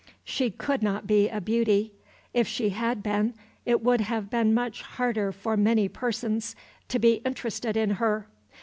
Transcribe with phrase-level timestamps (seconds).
[0.23, 1.93] She could not be a beauty;
[2.33, 3.35] if she had been,
[3.67, 6.55] it would have been much harder for many persons
[6.87, 8.27] to be interested in her.